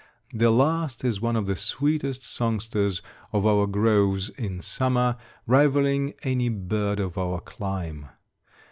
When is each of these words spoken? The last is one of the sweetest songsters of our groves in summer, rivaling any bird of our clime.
The 0.33 0.49
last 0.49 1.05
is 1.05 1.21
one 1.21 1.35
of 1.35 1.45
the 1.45 1.55
sweetest 1.55 2.23
songsters 2.23 3.03
of 3.31 3.45
our 3.45 3.67
groves 3.67 4.29
in 4.29 4.59
summer, 4.63 5.15
rivaling 5.45 6.15
any 6.23 6.49
bird 6.49 6.99
of 6.99 7.19
our 7.19 7.39
clime. 7.39 8.07